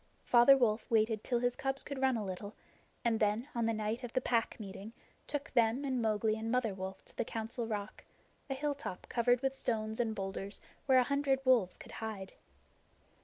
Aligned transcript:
Father 0.23 0.57
Wolf 0.57 0.89
waited 0.89 1.23
till 1.23 1.37
his 1.41 1.55
cubs 1.55 1.83
could 1.83 2.01
run 2.01 2.17
a 2.17 2.25
little, 2.25 2.55
and 3.05 3.19
then 3.19 3.47
on 3.53 3.67
the 3.67 3.71
night 3.73 4.03
of 4.03 4.13
the 4.13 4.19
Pack 4.19 4.59
Meeting 4.59 4.93
took 5.27 5.51
them 5.51 5.85
and 5.85 6.01
Mowgli 6.01 6.35
and 6.35 6.49
Mother 6.51 6.73
Wolf 6.73 7.05
to 7.05 7.15
the 7.15 7.23
Council 7.23 7.67
Rock 7.67 8.05
a 8.49 8.55
hilltop 8.55 9.05
covered 9.09 9.43
with 9.43 9.53
stones 9.53 9.99
and 9.99 10.15
boulders 10.15 10.59
where 10.87 10.97
a 10.97 11.03
hundred 11.03 11.39
wolves 11.45 11.77
could 11.77 11.91
hide. 12.01 12.33